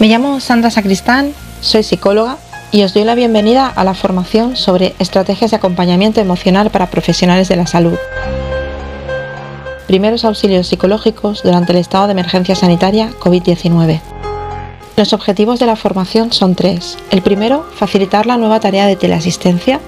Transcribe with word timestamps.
Me 0.00 0.08
llamo 0.08 0.40
Sandra 0.40 0.70
Sacristán, 0.70 1.34
soy 1.60 1.82
psicóloga 1.82 2.38
y 2.72 2.84
os 2.84 2.94
doy 2.94 3.04
la 3.04 3.14
bienvenida 3.14 3.66
a 3.66 3.84
la 3.84 3.92
formación 3.92 4.56
sobre 4.56 4.94
estrategias 4.98 5.50
de 5.50 5.58
acompañamiento 5.58 6.22
emocional 6.22 6.70
para 6.70 6.88
profesionales 6.88 7.48
de 7.48 7.56
la 7.56 7.66
salud. 7.66 7.98
Primeros 9.86 10.24
auxilios 10.24 10.68
psicológicos 10.68 11.42
durante 11.42 11.72
el 11.72 11.78
estado 11.78 12.06
de 12.06 12.12
emergencia 12.12 12.54
sanitaria 12.54 13.10
COVID-19. 13.20 14.00
Los 14.96 15.12
objetivos 15.12 15.60
de 15.60 15.66
la 15.66 15.76
formación 15.76 16.32
son 16.32 16.54
tres. 16.54 16.96
El 17.10 17.20
primero, 17.20 17.66
facilitar 17.74 18.24
la 18.24 18.38
nueva 18.38 18.58
tarea 18.58 18.86
de 18.86 18.96
teleasistencia. 18.96 19.80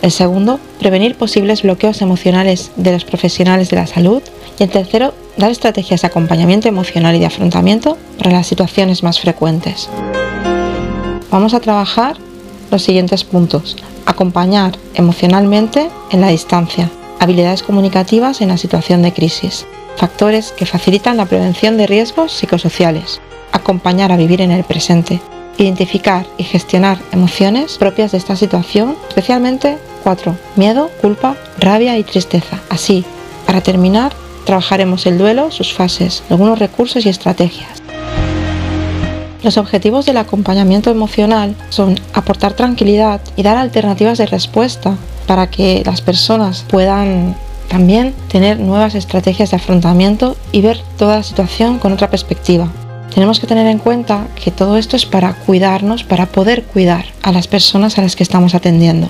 El 0.00 0.12
segundo, 0.12 0.60
prevenir 0.78 1.16
posibles 1.16 1.62
bloqueos 1.62 2.02
emocionales 2.02 2.70
de 2.76 2.92
los 2.92 3.04
profesionales 3.04 3.68
de 3.70 3.76
la 3.76 3.88
salud. 3.88 4.22
Y 4.58 4.62
el 4.62 4.70
tercero, 4.70 5.14
dar 5.36 5.50
estrategias 5.50 6.02
de 6.02 6.08
acompañamiento 6.08 6.68
emocional 6.68 7.14
y 7.14 7.18
de 7.18 7.26
afrontamiento 7.26 7.98
para 8.18 8.32
las 8.32 8.46
situaciones 8.46 9.02
más 9.02 9.20
frecuentes. 9.20 9.88
Vamos 11.30 11.54
a 11.54 11.60
trabajar 11.60 12.16
los 12.70 12.82
siguientes 12.82 13.24
puntos. 13.24 13.76
Acompañar 14.06 14.78
emocionalmente 14.94 15.90
en 16.10 16.20
la 16.20 16.28
distancia. 16.28 16.90
Habilidades 17.20 17.62
comunicativas 17.62 18.40
en 18.40 18.48
la 18.48 18.56
situación 18.56 19.02
de 19.02 19.12
crisis. 19.12 19.66
Factores 19.96 20.52
que 20.52 20.66
facilitan 20.66 21.16
la 21.16 21.26
prevención 21.26 21.76
de 21.76 21.86
riesgos 21.86 22.32
psicosociales 22.32 23.20
acompañar 23.56 24.12
a 24.12 24.16
vivir 24.16 24.40
en 24.40 24.52
el 24.52 24.64
presente, 24.64 25.20
identificar 25.58 26.26
y 26.36 26.44
gestionar 26.44 26.98
emociones 27.12 27.78
propias 27.78 28.12
de 28.12 28.18
esta 28.18 28.36
situación, 28.36 28.96
especialmente 29.08 29.78
cuatro, 30.04 30.36
miedo, 30.54 30.90
culpa, 31.00 31.36
rabia 31.58 31.98
y 31.98 32.04
tristeza. 32.04 32.60
Así, 32.68 33.04
para 33.46 33.60
terminar, 33.60 34.12
trabajaremos 34.46 35.04
el 35.04 35.18
duelo, 35.18 35.50
sus 35.50 35.74
fases, 35.74 36.22
algunos 36.30 36.58
recursos 36.58 37.04
y 37.04 37.10
estrategias. 37.10 37.82
Los 39.42 39.58
objetivos 39.58 40.06
del 40.06 40.16
acompañamiento 40.16 40.90
emocional 40.90 41.54
son 41.68 42.00
aportar 42.14 42.54
tranquilidad 42.54 43.20
y 43.36 43.42
dar 43.42 43.58
alternativas 43.58 44.16
de 44.16 44.24
respuesta 44.24 44.96
para 45.26 45.50
que 45.50 45.82
las 45.84 46.00
personas 46.00 46.64
puedan 46.66 47.36
también 47.68 48.14
tener 48.28 48.58
nuevas 48.58 48.94
estrategias 48.94 49.50
de 49.50 49.56
afrontamiento 49.56 50.38
y 50.52 50.62
ver 50.62 50.80
toda 50.96 51.16
la 51.16 51.22
situación 51.22 51.78
con 51.78 51.92
otra 51.92 52.08
perspectiva 52.08 52.70
tenemos 53.16 53.40
que 53.40 53.46
tener 53.46 53.66
en 53.66 53.78
cuenta 53.78 54.28
que 54.44 54.50
todo 54.50 54.76
esto 54.76 54.94
es 54.94 55.06
para 55.06 55.32
cuidarnos, 55.32 56.04
para 56.04 56.26
poder 56.26 56.64
cuidar 56.64 57.06
a 57.22 57.32
las 57.32 57.48
personas 57.48 57.96
a 57.96 58.02
las 58.02 58.14
que 58.14 58.22
estamos 58.22 58.54
atendiendo. 58.54 59.08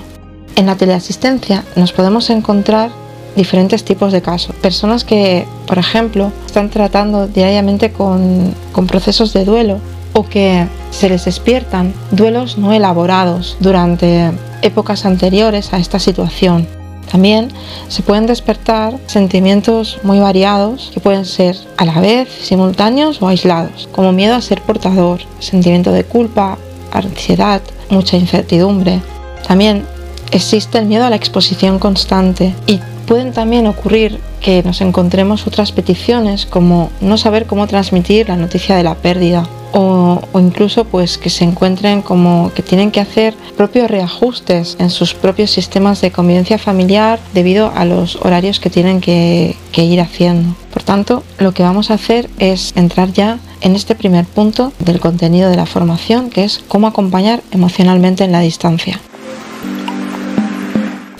En 0.55 0.65
la 0.65 0.77
teleasistencia 0.77 1.65
nos 1.75 1.91
podemos 1.91 2.29
encontrar 2.29 2.89
diferentes 3.37 3.85
tipos 3.85 4.11
de 4.11 4.21
casos. 4.21 4.53
Personas 4.57 5.05
que, 5.05 5.47
por 5.65 5.77
ejemplo, 5.77 6.33
están 6.45 6.69
tratando 6.69 7.27
diariamente 7.27 7.91
con, 7.91 8.53
con 8.73 8.87
procesos 8.87 9.31
de 9.31 9.45
duelo 9.45 9.79
o 10.11 10.23
que 10.23 10.67
se 10.91 11.07
les 11.07 11.23
despiertan 11.23 11.93
duelos 12.11 12.57
no 12.57 12.73
elaborados 12.73 13.55
durante 13.61 14.31
épocas 14.61 15.05
anteriores 15.05 15.71
a 15.71 15.77
esta 15.77 15.99
situación 15.99 16.67
también 17.09 17.49
se 17.87 18.03
pueden 18.03 18.25
despertar 18.25 18.97
sentimientos 19.07 19.99
muy 20.03 20.19
variados 20.19 20.91
que 20.93 20.99
pueden 20.99 21.25
ser 21.25 21.55
a 21.77 21.85
la 21.85 21.99
vez 21.99 22.27
simultáneos 22.29 23.21
o 23.21 23.27
aislados, 23.27 23.87
como 23.91 24.11
miedo 24.11 24.35
a 24.35 24.41
ser 24.41 24.61
portador, 24.61 25.21
sentimiento 25.39 25.91
de 25.91 26.03
culpa, 26.03 26.57
ansiedad, 26.91 27.61
mucha 27.89 28.17
incertidumbre. 28.17 29.01
También 29.47 29.85
existe 30.31 30.77
el 30.77 30.87
miedo 30.87 31.05
a 31.05 31.09
la 31.09 31.15
exposición 31.15 31.79
constante 31.79 32.53
y 32.65 32.79
pueden 33.07 33.31
también 33.31 33.65
ocurrir 33.65 34.19
que 34.41 34.61
nos 34.61 34.81
encontremos 34.81 35.47
otras 35.47 35.71
peticiones 35.71 36.45
como 36.45 36.91
no 37.01 37.17
saber 37.17 37.47
cómo 37.47 37.65
transmitir 37.65 38.27
la 38.27 38.35
noticia 38.35 38.75
de 38.75 38.83
la 38.83 38.95
pérdida 38.95 39.47
o, 39.73 40.21
incluso 40.35 40.85
pues 40.85 41.17
que 41.17 41.29
se 41.29 41.43
encuentren 41.43 42.01
como 42.01 42.51
que 42.53 42.61
tienen 42.61 42.91
que 42.91 42.99
hacer 42.99 43.33
propios 43.55 43.89
reajustes 43.89 44.75
en 44.79 44.89
sus 44.89 45.13
propios 45.13 45.51
sistemas 45.51 46.01
de 46.01 46.11
convivencia 46.11 46.57
familiar 46.57 47.19
debido 47.33 47.71
a 47.75 47.85
los 47.85 48.17
horarios 48.17 48.59
que 48.59 48.69
tienen 48.69 49.01
que, 49.01 49.55
que 49.71 49.83
ir 49.83 50.01
haciendo. 50.01 50.55
Por 50.73 50.83
tanto, 50.83 51.23
lo 51.39 51.53
que 51.53 51.63
vamos 51.63 51.89
a 51.91 51.95
hacer 51.95 52.29
es 52.39 52.73
entrar 52.75 53.11
ya 53.13 53.39
en 53.61 53.75
este 53.75 53.95
primer 53.95 54.25
punto 54.25 54.73
del 54.79 54.99
contenido 54.99 55.49
de 55.49 55.55
la 55.55 55.65
formación, 55.65 56.29
que 56.29 56.43
es 56.43 56.59
cómo 56.67 56.87
acompañar 56.87 57.41
emocionalmente 57.51 58.23
en 58.23 58.31
la 58.31 58.41
distancia. 58.41 58.99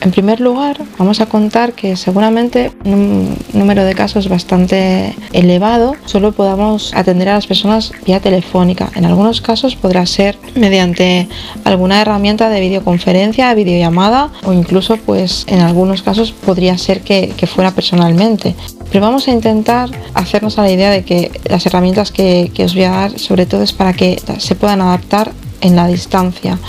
En 0.01 0.11
primer 0.11 0.39
lugar, 0.39 0.77
vamos 0.99 1.21
a 1.21 1.25
contar 1.25 1.73
que 1.73 1.95
seguramente 1.95 2.71
un 2.85 3.35
número 3.53 3.83
de 3.83 3.95
casos 3.95 4.29
bastante 4.29 5.15
elevado 5.33 5.95
solo 6.05 6.33
podamos 6.33 6.93
atender 6.93 7.29
a 7.29 7.33
las 7.33 7.47
personas 7.47 7.91
vía 8.05 8.19
telefónica. 8.19 8.91
En 8.95 9.05
algunos 9.05 9.41
casos 9.41 9.75
podrá 9.75 10.05
ser 10.05 10.37
mediante 10.55 11.27
alguna 11.63 12.01
herramienta 12.01 12.49
de 12.49 12.59
videoconferencia, 12.59 13.53
videollamada 13.55 14.29
o 14.43 14.53
incluso 14.53 14.97
pues 14.97 15.45
en 15.47 15.61
algunos 15.61 16.03
casos 16.03 16.31
podría 16.31 16.77
ser 16.77 17.01
que, 17.01 17.33
fuera 17.47 17.71
personalmente. 17.71 18.55
Pero 18.91 19.01
vamos 19.01 19.27
a 19.27 19.31
intentar 19.31 19.89
hacernos 20.13 20.59
a 20.59 20.63
la 20.63 20.71
idea 20.71 20.91
de 20.91 21.03
que 21.03 21.31
las 21.49 21.65
herramientas 21.65 22.11
que, 22.11 22.51
que 22.53 22.65
os 22.65 22.75
voy 22.75 22.83
a 22.83 22.91
dar 22.91 23.19
sobre 23.19 23.45
todo 23.45 23.63
es 23.63 23.73
para 23.73 23.93
que 23.93 24.21
se 24.37 24.55
puedan 24.55 24.81
adaptar 24.81 25.31
en 25.61 25.75
la 25.75 25.87
distancia 25.87 26.59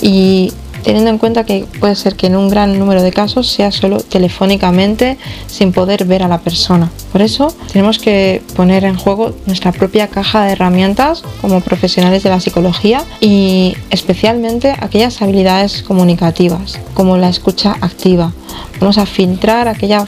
y 0.00 0.52
teniendo 0.82 1.10
en 1.10 1.18
cuenta 1.18 1.44
que 1.44 1.66
puede 1.80 1.94
ser 1.94 2.16
que 2.16 2.26
en 2.26 2.36
un 2.36 2.48
gran 2.48 2.78
número 2.78 3.02
de 3.02 3.12
casos 3.12 3.48
sea 3.50 3.70
solo 3.72 3.98
telefónicamente 4.00 5.18
sin 5.46 5.72
poder 5.72 6.04
ver 6.04 6.22
a 6.22 6.28
la 6.28 6.38
persona. 6.38 6.90
Por 7.12 7.22
eso 7.22 7.54
tenemos 7.72 7.98
que 7.98 8.42
poner 8.56 8.84
en 8.84 8.96
juego 8.96 9.34
nuestra 9.46 9.72
propia 9.72 10.08
caja 10.08 10.44
de 10.44 10.52
herramientas 10.52 11.22
como 11.40 11.60
profesionales 11.60 12.22
de 12.22 12.30
la 12.30 12.40
psicología 12.40 13.04
y 13.20 13.76
especialmente 13.90 14.74
aquellas 14.78 15.20
habilidades 15.22 15.82
comunicativas 15.82 16.78
como 16.94 17.16
la 17.16 17.28
escucha 17.28 17.76
activa. 17.80 18.32
Vamos 18.80 18.98
a 18.98 19.06
filtrar 19.06 19.68
aquella 19.68 20.06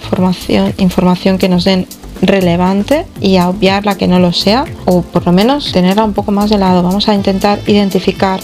información 0.78 1.38
que 1.38 1.48
nos 1.48 1.64
den 1.64 1.86
relevante 2.22 3.06
y 3.20 3.36
a 3.36 3.48
obviar 3.48 3.84
la 3.86 3.96
que 3.96 4.06
no 4.06 4.18
lo 4.18 4.32
sea 4.32 4.64
o 4.84 5.02
por 5.02 5.26
lo 5.26 5.32
menos 5.32 5.72
tenerla 5.72 6.04
un 6.04 6.12
poco 6.12 6.32
más 6.32 6.50
de 6.50 6.58
lado. 6.58 6.82
Vamos 6.82 7.08
a 7.08 7.14
intentar 7.14 7.60
identificar 7.66 8.40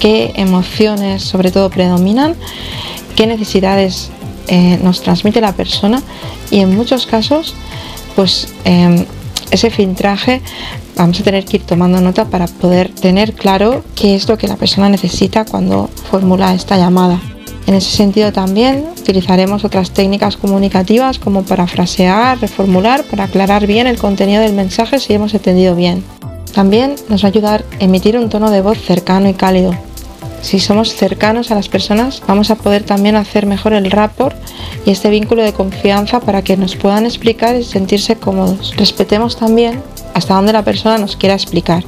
qué 0.00 0.32
emociones 0.36 1.22
sobre 1.22 1.50
todo 1.50 1.70
predominan, 1.70 2.34
qué 3.14 3.26
necesidades 3.26 4.10
eh, 4.48 4.78
nos 4.82 5.02
transmite 5.02 5.40
la 5.40 5.52
persona 5.52 6.02
y 6.50 6.60
en 6.60 6.76
muchos 6.76 7.06
casos 7.06 7.54
pues 8.14 8.54
em, 8.64 9.04
ese 9.50 9.70
filtraje 9.70 10.40
vamos 10.96 11.20
a 11.20 11.22
tener 11.22 11.44
que 11.44 11.58
ir 11.58 11.64
tomando 11.64 12.00
nota 12.00 12.24
para 12.24 12.46
poder 12.46 12.88
tener 12.90 13.34
claro 13.34 13.84
qué 13.94 14.14
es 14.14 14.28
lo 14.28 14.38
que 14.38 14.48
la 14.48 14.56
persona 14.56 14.88
necesita 14.88 15.44
cuando 15.44 15.90
formula 16.10 16.54
esta 16.54 16.76
llamada. 16.76 17.20
En 17.66 17.74
ese 17.74 17.90
sentido 17.90 18.32
también 18.32 18.86
utilizaremos 18.96 19.64
otras 19.64 19.90
técnicas 19.90 20.36
comunicativas 20.36 21.18
como 21.18 21.42
parafrasear, 21.42 22.40
reformular, 22.40 23.02
para 23.04 23.24
aclarar 23.24 23.66
bien 23.66 23.88
el 23.88 23.98
contenido 23.98 24.40
del 24.40 24.52
mensaje 24.52 25.00
si 25.00 25.14
hemos 25.14 25.34
entendido 25.34 25.74
bien. 25.74 26.04
También 26.54 26.94
nos 27.08 27.24
va 27.24 27.26
a 27.26 27.30
ayudar 27.30 27.64
a 27.80 27.84
emitir 27.84 28.16
un 28.16 28.28
tono 28.28 28.50
de 28.50 28.62
voz 28.62 28.78
cercano 28.78 29.28
y 29.28 29.34
cálido. 29.34 29.74
Si 30.42 30.60
somos 30.60 30.94
cercanos 30.94 31.50
a 31.50 31.56
las 31.56 31.68
personas, 31.68 32.22
vamos 32.28 32.50
a 32.52 32.54
poder 32.54 32.84
también 32.84 33.16
hacer 33.16 33.46
mejor 33.46 33.72
el 33.72 33.90
rapport 33.90 34.36
y 34.84 34.92
este 34.92 35.10
vínculo 35.10 35.42
de 35.42 35.52
confianza 35.52 36.20
para 36.20 36.42
que 36.42 36.56
nos 36.56 36.76
puedan 36.76 37.04
explicar 37.04 37.56
y 37.56 37.64
sentirse 37.64 38.14
cómodos. 38.14 38.74
Respetemos 38.76 39.36
también 39.36 39.82
hasta 40.14 40.34
dónde 40.34 40.52
la 40.52 40.62
persona 40.62 40.98
nos 40.98 41.16
quiera 41.16 41.34
explicar. 41.34 41.82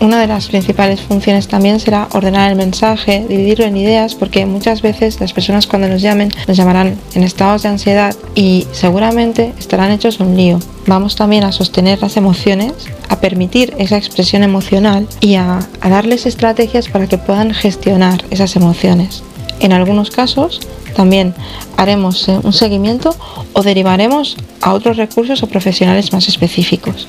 Una 0.00 0.18
de 0.18 0.26
las 0.26 0.48
principales 0.48 1.02
funciones 1.02 1.46
también 1.46 1.78
será 1.78 2.08
ordenar 2.12 2.50
el 2.50 2.56
mensaje, 2.56 3.26
dividirlo 3.28 3.66
en 3.66 3.76
ideas, 3.76 4.14
porque 4.14 4.46
muchas 4.46 4.80
veces 4.80 5.20
las 5.20 5.34
personas 5.34 5.66
cuando 5.66 5.88
nos 5.88 6.00
llamen 6.00 6.32
nos 6.48 6.56
llamarán 6.56 6.98
en 7.12 7.22
estados 7.22 7.64
de 7.64 7.68
ansiedad 7.68 8.16
y 8.34 8.66
seguramente 8.72 9.52
estarán 9.58 9.90
hechos 9.92 10.18
un 10.18 10.38
lío. 10.38 10.58
Vamos 10.86 11.16
también 11.16 11.44
a 11.44 11.52
sostener 11.52 12.00
las 12.00 12.16
emociones, 12.16 12.72
a 13.10 13.20
permitir 13.20 13.74
esa 13.76 13.98
expresión 13.98 14.42
emocional 14.42 15.06
y 15.20 15.34
a, 15.34 15.58
darles 15.82 16.24
estrategias 16.24 16.88
para 16.88 17.06
que 17.06 17.18
puedan 17.18 17.52
gestionar 17.52 18.24
esas 18.30 18.56
emociones. 18.56 19.22
En 19.60 19.74
algunos 19.74 20.10
casos 20.10 20.60
también 20.96 21.34
haremos 21.76 22.26
eh, 22.26 22.40
un 22.42 22.54
seguimiento 22.54 23.14
o 23.52 23.62
derivaremos 23.62 24.38
a 24.62 24.72
otros 24.72 24.96
recursos 24.96 25.42
o 25.42 25.46
profesionales 25.46 26.10
más 26.14 26.26
específicos 26.26 27.06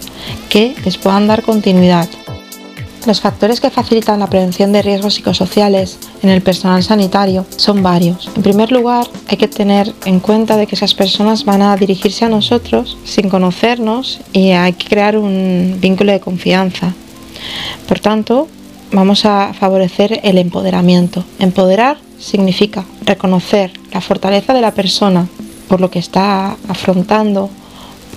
que 0.50 0.76
les 0.84 0.98
puedan 0.98 1.28
dar 1.28 1.42
continuidad 1.42 2.10
los 3.06 3.22
factores 3.22 3.60
que 3.60 3.70
facilitan 3.70 4.20
la 4.20 4.28
prevención 4.28 4.72
de 4.72 4.82
riesgos 4.82 5.16
psicosociales 5.16 5.98
en 6.22 6.30
el 6.30 6.42
personal 6.42 6.84
sanitario 6.84 7.46
son 7.56 7.82
varios. 7.82 8.30
En 8.36 8.44
primer 8.44 8.72
lugar, 8.72 9.08
hay 9.28 9.38
que 9.38 9.48
tener 9.48 9.94
en 10.06 10.20
cuenta 10.20 10.56
de 10.56 10.68
que 10.68 10.76
esas 10.76 10.94
personas 10.94 11.46
van 11.46 11.62
a 11.62 11.76
dirigirse 11.76 12.26
a 12.26 12.30
nosotros 12.30 12.98
sin 13.04 13.30
conocernos 13.30 14.22
y 14.34 14.52
hay 14.52 14.74
que 14.74 14.88
crear 14.88 15.18
un 15.18 15.78
vínculo 15.80 16.12
de 16.12 16.20
confianza. 16.20 16.94
Por 17.88 18.00
tanto, 18.00 18.48
vamos 18.92 19.26
a 19.26 19.54
favorecer 19.54 20.20
el 20.24 20.38
empoderamiento. 20.38 21.24
Empoderar 21.40 21.98
significa 22.20 22.86
reconocer 23.04 23.72
la 23.92 24.02
fortaleza 24.02 24.54
de 24.54 24.62
la 24.62 24.72
persona 24.72 25.28
por 25.68 25.82
lo 25.82 25.90
que 25.90 26.00
está 26.00 26.58
afrontando, 26.68 27.50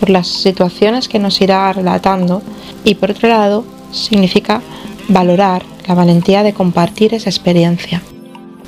por 0.01 0.11
las 0.11 0.27
situaciones 0.27 1.09
que 1.09 1.21
nos 1.21 1.41
irá 1.41 1.73
relatando 1.73 2.43
y 2.85 2.97
por 2.97 3.13
otro 3.13 3.29
lado 3.29 3.65
significa 3.95 4.61
valorar 5.09 5.63
la 5.87 5.95
valentía 5.95 6.43
de 6.43 6.53
compartir 6.53 7.15
esa 7.15 7.31
experiencia. 7.31 8.03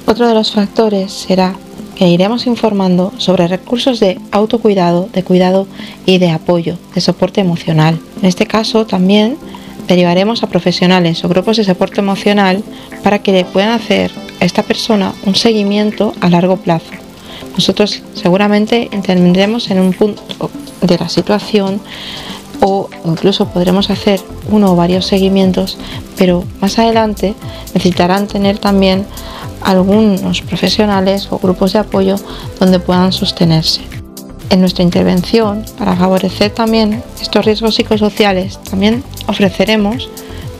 Otro 0.06 0.28
de 0.28 0.34
los 0.34 0.52
factores 0.52 1.12
será 1.12 1.55
que 1.96 2.08
iremos 2.08 2.46
informando 2.46 3.12
sobre 3.17 3.49
recursos 3.49 4.00
de 4.00 4.20
autocuidado, 4.31 5.08
de 5.12 5.25
cuidado 5.25 5.67
y 6.05 6.19
de 6.19 6.31
apoyo, 6.31 6.78
de 6.94 7.00
soporte 7.00 7.40
emocional. 7.40 7.99
En 8.20 8.28
este 8.28 8.46
caso 8.46 8.87
también 8.87 9.37
derivaremos 9.88 10.43
a 10.43 10.49
profesionales 10.49 11.25
o 11.25 11.29
grupos 11.29 11.56
de 11.56 11.64
soporte 11.64 12.00
emocional 12.00 12.62
para 13.02 13.20
que 13.20 13.32
le 13.32 13.44
puedan 13.44 13.70
hacer 13.70 14.12
a 14.40 14.44
esta 14.44 14.62
persona 14.62 15.14
un 15.25 15.34
seguimiento 15.34 16.12
a 16.20 16.29
largo 16.29 16.58
plazo. 16.58 16.93
Nosotros 17.55 18.02
seguramente 18.14 18.90
intervendremos 18.93 19.70
en 19.70 19.81
un 19.81 19.93
punto 19.93 20.50
de 20.82 20.99
la 20.99 21.08
situación 21.08 21.81
o 22.61 22.88
incluso 23.06 23.49
podremos 23.49 23.91
hacer 23.91 24.20
uno 24.50 24.73
o 24.73 24.76
varios 24.76 25.06
seguimientos, 25.06 25.79
pero 26.17 26.44
más 26.61 26.79
adelante 26.79 27.35
necesitarán 27.75 28.26
tener 28.26 28.58
también 28.58 29.06
algunos 29.62 30.43
profesionales 30.43 31.29
o 31.31 31.38
grupos 31.38 31.73
de 31.73 31.81
apoyo 31.81 32.17
donde 32.61 32.79
puedan 32.79 33.12
sostenerse. 33.12 33.82
En 34.50 34.61
nuestra 34.61 34.85
intervención, 34.85 35.64
para 35.76 35.97
favorecer 35.97 36.53
también 36.53 37.03
estos 37.20 37.44
riesgos 37.44 37.75
psicosociales, 37.75 38.58
también 38.62 39.03
ofreceremos 39.26 40.08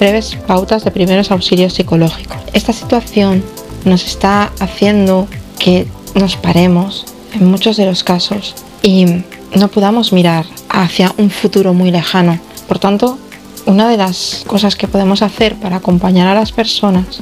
breves 0.00 0.37
pautas 0.46 0.84
de 0.84 0.90
primeros 0.90 1.31
auxilios 1.31 1.75
psicológicos. 1.75 2.38
Esta 2.52 2.72
situación 2.72 3.44
nos 3.84 4.04
está 4.04 4.50
haciendo 4.58 5.28
que 5.58 5.87
nos 6.14 6.37
paremos 6.37 7.06
en 7.32 7.48
muchos 7.48 7.76
de 7.76 7.87
los 7.87 8.02
casos 8.02 8.54
y 8.82 9.06
no 9.54 9.69
podamos 9.69 10.12
mirar 10.12 10.46
hacia 10.76 11.12
un 11.17 11.31
futuro 11.31 11.73
muy 11.73 11.90
lejano. 11.90 12.38
Por 12.69 12.78
tanto, 12.78 13.19
una 13.64 13.88
de 13.88 13.96
las 13.96 14.44
cosas 14.46 14.76
que 14.76 14.87
podemos 14.87 15.23
hacer 15.23 15.56
para 15.56 15.76
acompañar 15.76 16.28
a 16.28 16.34
las 16.34 16.52
personas 16.52 17.20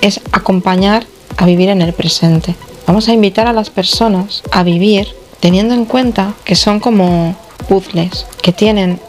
es 0.00 0.20
acompañar 0.30 1.04
a 1.36 1.44
vivir 1.44 1.68
en 1.68 1.82
el 1.82 1.92
presente. 1.92 2.54
Vamos 2.86 3.08
a 3.08 3.12
invitar 3.12 3.46
a 3.48 3.52
las 3.52 3.70
personas 3.70 4.42
a 4.52 4.62
vivir 4.62 5.08
teniendo 5.40 5.74
en 5.74 5.84
cuenta 5.84 6.34
que 6.44 6.54
son 6.54 6.78
como 6.78 7.36
puzzles, 7.68 8.26
que 8.40 8.52
tienen 8.52 9.00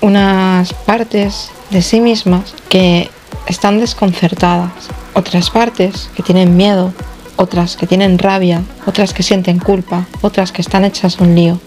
unas 0.00 0.72
partes 0.72 1.50
de 1.70 1.82
sí 1.82 2.00
mismas 2.00 2.54
que 2.68 3.10
están 3.46 3.80
desconcertadas, 3.80 4.70
otras 5.14 5.50
partes 5.50 6.08
que 6.14 6.22
tienen 6.22 6.56
miedo, 6.56 6.92
otras 7.36 7.76
que 7.76 7.88
tienen 7.88 8.18
rabia, 8.18 8.62
otras 8.86 9.12
que 9.12 9.24
sienten 9.24 9.58
culpa, 9.58 10.06
otras 10.20 10.52
que 10.52 10.62
están 10.62 10.84
hechas 10.84 11.18
un 11.18 11.34
lío. 11.34 11.58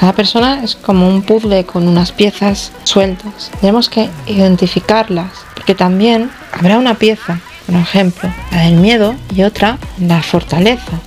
Cada 0.00 0.14
persona 0.14 0.64
es 0.64 0.76
como 0.76 1.06
un 1.06 1.20
puzzle 1.20 1.66
con 1.66 1.86
unas 1.86 2.10
piezas 2.10 2.72
sueltas. 2.84 3.50
Tenemos 3.60 3.90
que 3.90 4.08
identificarlas, 4.26 5.30
porque 5.54 5.74
también 5.74 6.30
habrá 6.52 6.78
una 6.78 6.94
pieza, 6.94 7.38
por 7.66 7.74
ejemplo, 7.74 8.32
la 8.50 8.62
del 8.62 8.76
miedo 8.76 9.14
y 9.36 9.42
otra, 9.42 9.76
la 9.98 10.22
fortaleza, 10.22 10.98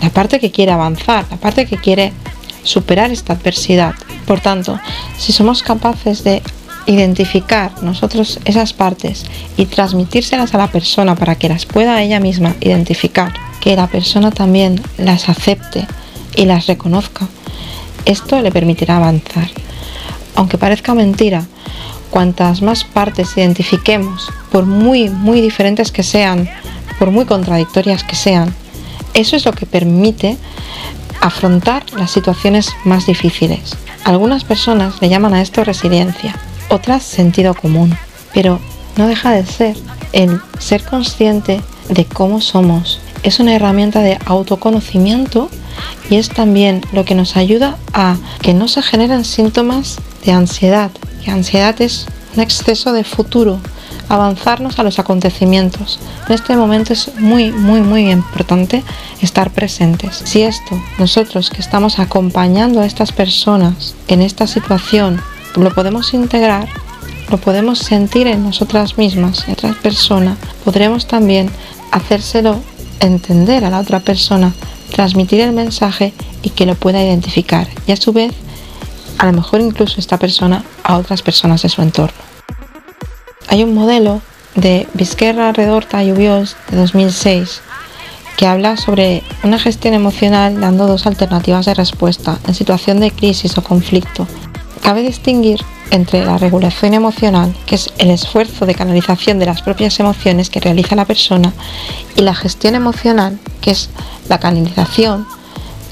la 0.00 0.08
parte 0.08 0.40
que 0.40 0.50
quiere 0.50 0.72
avanzar, 0.72 1.26
la 1.30 1.36
parte 1.36 1.66
que 1.66 1.76
quiere 1.76 2.14
superar 2.62 3.10
esta 3.10 3.34
adversidad. 3.34 3.94
Por 4.26 4.40
tanto, 4.40 4.80
si 5.18 5.32
somos 5.32 5.62
capaces 5.62 6.24
de 6.24 6.42
identificar 6.86 7.72
nosotros 7.82 8.40
esas 8.46 8.72
partes 8.72 9.26
y 9.58 9.66
transmitírselas 9.66 10.54
a 10.54 10.58
la 10.58 10.68
persona 10.68 11.14
para 11.14 11.34
que 11.34 11.50
las 11.50 11.66
pueda 11.66 12.02
ella 12.02 12.20
misma 12.20 12.54
identificar, 12.62 13.34
que 13.60 13.76
la 13.76 13.86
persona 13.86 14.30
también 14.30 14.80
las 14.96 15.28
acepte 15.28 15.86
y 16.36 16.46
las 16.46 16.66
reconozca, 16.66 17.28
esto 18.04 18.40
le 18.40 18.50
permitirá 18.50 18.96
avanzar. 18.96 19.48
Aunque 20.34 20.58
parezca 20.58 20.94
mentira, 20.94 21.46
cuantas 22.10 22.62
más 22.62 22.84
partes 22.84 23.36
identifiquemos, 23.36 24.30
por 24.50 24.66
muy, 24.66 25.08
muy 25.10 25.40
diferentes 25.40 25.90
que 25.90 26.02
sean, 26.02 26.48
por 26.98 27.10
muy 27.10 27.24
contradictorias 27.24 28.04
que 28.04 28.16
sean, 28.16 28.54
eso 29.14 29.36
es 29.36 29.44
lo 29.44 29.52
que 29.52 29.66
permite 29.66 30.36
afrontar 31.20 31.84
las 31.92 32.10
situaciones 32.10 32.70
más 32.84 33.06
difíciles. 33.06 33.76
Algunas 34.04 34.44
personas 34.44 35.00
le 35.00 35.08
llaman 35.08 35.34
a 35.34 35.40
esto 35.40 35.64
resiliencia, 35.64 36.34
otras 36.68 37.02
sentido 37.02 37.54
común, 37.54 37.96
pero 38.32 38.60
no 38.96 39.06
deja 39.06 39.30
de 39.30 39.46
ser 39.46 39.76
el 40.12 40.40
ser 40.58 40.84
consciente 40.84 41.60
de 41.88 42.04
cómo 42.04 42.40
somos. 42.40 43.00
Es 43.22 43.40
una 43.40 43.54
herramienta 43.54 44.00
de 44.00 44.18
autoconocimiento 44.26 45.48
y 46.10 46.16
es 46.16 46.28
también 46.28 46.82
lo 46.92 47.04
que 47.04 47.14
nos 47.14 47.36
ayuda 47.36 47.76
a 47.92 48.16
que 48.42 48.54
no 48.54 48.68
se 48.68 48.82
generen 48.82 49.24
síntomas 49.24 49.98
de 50.24 50.32
ansiedad, 50.32 50.90
que 51.24 51.30
ansiedad 51.30 51.80
es 51.80 52.06
un 52.34 52.42
exceso 52.42 52.92
de 52.92 53.04
futuro, 53.04 53.60
avanzarnos 54.08 54.78
a 54.78 54.82
los 54.82 54.98
acontecimientos. 54.98 55.98
En 56.28 56.34
este 56.34 56.56
momento 56.56 56.92
es 56.92 57.14
muy, 57.18 57.52
muy, 57.52 57.80
muy 57.80 58.10
importante 58.10 58.82
estar 59.20 59.50
presentes. 59.50 60.22
Si 60.24 60.42
esto, 60.42 60.80
nosotros 60.98 61.50
que 61.50 61.60
estamos 61.60 61.98
acompañando 61.98 62.80
a 62.80 62.86
estas 62.86 63.12
personas 63.12 63.94
en 64.08 64.20
esta 64.20 64.46
situación, 64.46 65.20
lo 65.56 65.72
podemos 65.72 66.12
integrar, 66.14 66.68
lo 67.30 67.38
podemos 67.38 67.78
sentir 67.78 68.26
en 68.26 68.44
nosotras 68.44 68.98
mismas, 68.98 69.46
en 69.46 69.52
otra 69.52 69.72
persona, 69.82 70.36
podremos 70.64 71.06
también 71.06 71.50
hacérselo 71.90 72.60
entender 73.00 73.64
a 73.64 73.70
la 73.70 73.80
otra 73.80 74.00
persona 74.00 74.52
transmitir 74.94 75.40
el 75.40 75.52
mensaje 75.52 76.14
y 76.42 76.50
que 76.50 76.66
lo 76.66 76.76
pueda 76.76 77.02
identificar 77.02 77.66
y 77.86 77.90
a 77.90 77.96
su 77.96 78.12
vez 78.12 78.32
a 79.18 79.26
lo 79.26 79.32
mejor 79.32 79.60
incluso 79.60 79.98
esta 79.98 80.18
persona 80.18 80.64
a 80.84 80.96
otras 80.98 81.20
personas 81.20 81.62
de 81.62 81.68
su 81.68 81.82
entorno. 81.82 82.16
Hay 83.48 83.64
un 83.64 83.74
modelo 83.74 84.22
de 84.54 84.86
Vizquerra, 84.94 85.52
Redorta 85.52 86.04
y 86.04 86.12
Ubios 86.12 86.56
de 86.70 86.76
2006 86.76 87.60
que 88.36 88.46
habla 88.46 88.76
sobre 88.76 89.24
una 89.42 89.58
gestión 89.58 89.94
emocional 89.94 90.60
dando 90.60 90.86
dos 90.86 91.06
alternativas 91.06 91.66
de 91.66 91.74
respuesta 91.74 92.38
en 92.46 92.54
situación 92.54 93.00
de 93.00 93.10
crisis 93.10 93.58
o 93.58 93.64
conflicto. 93.64 94.28
Cabe 94.80 95.02
distinguir 95.02 95.60
entre 95.90 96.24
la 96.24 96.38
regulación 96.38 96.94
emocional, 96.94 97.54
que 97.66 97.76
es 97.76 97.90
el 97.98 98.10
esfuerzo 98.10 98.66
de 98.66 98.74
canalización 98.74 99.38
de 99.38 99.46
las 99.46 99.62
propias 99.62 99.98
emociones 100.00 100.50
que 100.50 100.60
realiza 100.60 100.96
la 100.96 101.04
persona, 101.04 101.52
y 102.16 102.22
la 102.22 102.34
gestión 102.34 102.74
emocional, 102.74 103.38
que 103.60 103.70
es 103.70 103.90
la 104.28 104.38
canalización, 104.38 105.26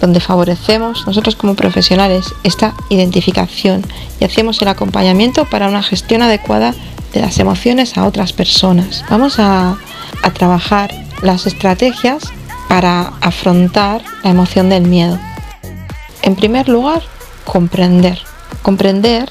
donde 0.01 0.21
favorecemos 0.21 1.07
nosotros 1.07 1.37
como 1.37 1.55
profesionales 1.55 2.35
esta 2.43 2.75
identificación 2.89 3.87
y 4.19 4.25
hacemos 4.25 4.61
el 4.61 4.69
acompañamiento 4.69 5.49
para 5.49 5.69
una 5.69 5.83
gestión 5.83 6.23
adecuada 6.23 6.75
de 7.13 7.21
las 7.21 7.39
emociones 7.39 7.97
a 7.97 8.05
otras 8.05 8.33
personas. 8.33 9.05
Vamos 9.09 9.39
a, 9.39 9.77
a 10.23 10.31
trabajar 10.33 10.93
las 11.23 11.47
estrategias 11.47 12.25
para 12.69 13.13
afrontar 13.21 14.03
la 14.25 14.31
emoción 14.31 14.69
del 14.71 14.83
miedo. 14.83 15.19
En 16.23 16.35
primer 16.35 16.69
lugar, 16.69 17.03
comprender. 17.45 18.19
Comprender 18.63 19.29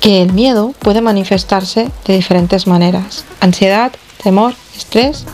que 0.00 0.22
el 0.22 0.32
miedo 0.32 0.74
puede 0.78 1.00
manifestarse 1.00 1.88
de 2.06 2.14
diferentes 2.14 2.66
maneras. 2.66 3.24
Ansiedad, 3.40 3.92
temor, 4.22 4.54
estrés 4.76 5.24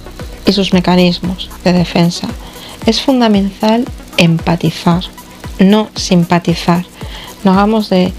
y 0.47 0.53
sus 0.53 0.73
mecanismos 0.73 1.51
de 1.65 1.73
defensa. 1.73 2.29
Es 2.87 3.03
fundamental 3.03 3.85
empatizar, 4.17 5.05
no 5.59 5.89
simpatizar. 5.95 6.85
No 7.45 7.53
hagamos 7.53 7.91
de 7.91 8.13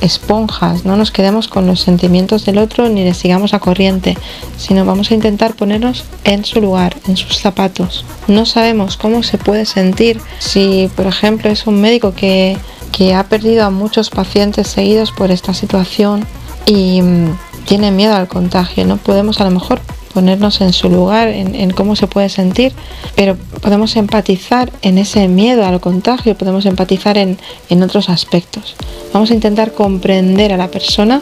esponjas, 0.00 0.84
no 0.84 0.96
nos 0.96 1.10
quedemos 1.10 1.48
con 1.48 1.66
los 1.66 1.80
sentimientos 1.80 2.44
del 2.44 2.58
otro 2.58 2.88
ni 2.88 3.02
le 3.04 3.14
sigamos 3.14 3.54
a 3.54 3.60
corriente, 3.60 4.16
sino 4.58 4.84
vamos 4.84 5.10
a 5.10 5.14
intentar 5.14 5.54
ponernos 5.54 6.04
en 6.24 6.44
su 6.44 6.60
lugar, 6.60 6.96
en 7.08 7.16
sus 7.16 7.38
zapatos. 7.38 8.04
No 8.28 8.44
sabemos 8.44 8.96
cómo 8.96 9.22
se 9.22 9.38
puede 9.38 9.64
sentir 9.64 10.20
si, 10.38 10.90
por 10.96 11.06
ejemplo, 11.06 11.50
es 11.50 11.66
un 11.66 11.80
médico 11.80 12.14
que 12.14 12.58
que 12.92 13.14
ha 13.14 13.24
perdido 13.24 13.64
a 13.64 13.70
muchos 13.70 14.10
pacientes 14.10 14.68
seguidos 14.68 15.12
por 15.12 15.30
esta 15.30 15.54
situación 15.54 16.26
y 16.66 17.02
mm, 17.02 17.36
tiene 17.66 17.90
miedo 17.90 18.14
al 18.14 18.28
contagio. 18.28 18.86
No 18.86 18.96
podemos 18.96 19.40
a 19.40 19.44
lo 19.44 19.50
mejor 19.50 19.80
ponernos 20.14 20.62
en 20.62 20.72
su 20.72 20.88
lugar, 20.88 21.28
en, 21.28 21.70
cómo 21.72 21.94
se 21.94 22.06
puede 22.06 22.30
sentir, 22.30 22.72
pero 23.16 23.36
podemos 23.60 23.96
empatizar 23.96 24.72
en 24.80 24.96
ese 24.96 25.28
miedo 25.28 25.66
al 25.66 25.78
contagio, 25.78 26.34
podemos 26.38 26.64
empatizar 26.64 27.18
en, 27.18 27.38
en 27.68 27.82
otros 27.82 28.08
aspectos. 28.08 28.76
Vamos 29.12 29.30
a 29.30 29.34
intentar 29.34 29.72
comprender 29.72 30.54
a 30.54 30.56
la 30.56 30.68
persona 30.68 31.20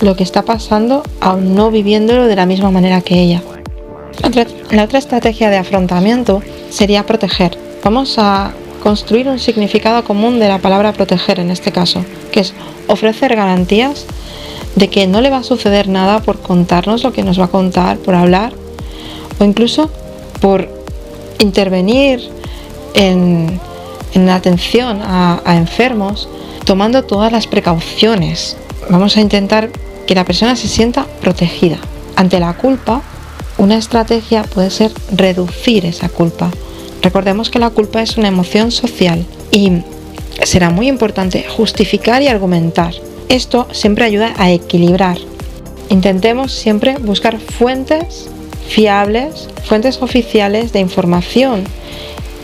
lo 0.00 0.16
que 0.16 0.22
está 0.22 0.42
pasando, 0.42 1.02
aún 1.20 1.54
no 1.54 1.70
viviéndolo 1.70 2.26
de 2.26 2.36
la 2.36 2.46
misma 2.46 2.70
manera 2.70 3.02
que 3.02 3.20
ella. 3.20 3.42
la 4.70 4.84
otra 4.84 4.98
estrategia 4.98 5.50
de 5.50 5.58
afrontamiento 5.58 6.42
sería 6.70 7.04
proteger. 7.04 7.58
Vamos 7.84 8.14
a 8.16 8.54
construir 8.84 9.28
un 9.28 9.38
significado 9.38 10.04
común 10.04 10.38
de 10.38 10.46
la 10.46 10.58
palabra 10.58 10.92
proteger 10.92 11.40
en 11.40 11.50
este 11.50 11.72
caso, 11.72 12.04
que 12.30 12.40
es 12.40 12.52
ofrecer 12.86 13.34
garantías 13.34 14.04
de 14.76 14.88
que 14.90 15.06
no 15.06 15.22
le 15.22 15.30
va 15.30 15.38
a 15.38 15.42
suceder 15.42 15.88
nada 15.88 16.20
por 16.20 16.40
contarnos 16.40 17.02
lo 17.02 17.10
que 17.10 17.22
nos 17.22 17.40
va 17.40 17.46
a 17.46 17.48
contar, 17.48 17.96
por 17.96 18.14
hablar, 18.14 18.52
o 19.38 19.44
incluso 19.44 19.90
por 20.42 20.68
intervenir 21.38 22.28
en, 22.92 23.58
la 24.14 24.34
atención 24.34 25.00
a 25.02 25.56
enfermos, 25.56 26.28
tomando 26.66 27.04
todas 27.04 27.32
las 27.32 27.46
precauciones. 27.46 28.58
Vamos 28.90 29.16
a 29.16 29.22
intentar 29.22 29.70
que 30.06 30.14
la 30.14 30.26
persona 30.26 30.56
se 30.56 30.68
sienta 30.68 31.06
protegida. 31.22 31.78
Ante 32.16 32.38
la 32.38 32.52
culpa, 32.52 33.00
una 33.56 33.78
estrategia 33.78 34.42
puede 34.42 34.68
ser 34.68 34.92
reducir 35.10 35.86
esa 35.86 36.10
culpa. 36.10 36.50
Recordemos 37.04 37.50
que 37.50 37.58
la 37.58 37.68
culpa 37.68 38.00
es 38.00 38.16
una 38.16 38.28
emoción 38.28 38.70
social 38.70 39.26
y 39.52 39.82
será 40.42 40.70
muy 40.70 40.88
importante 40.88 41.44
justificar 41.46 42.22
y 42.22 42.28
argumentar. 42.28 42.94
Esto 43.28 43.68
siempre 43.72 44.06
ayuda 44.06 44.32
a 44.38 44.50
equilibrar. 44.50 45.18
Intentemos 45.90 46.52
siempre 46.52 46.96
buscar 46.96 47.38
fuentes 47.38 48.30
fiables, 48.68 49.50
fuentes 49.64 50.00
oficiales 50.00 50.72
de 50.72 50.80
información 50.80 51.64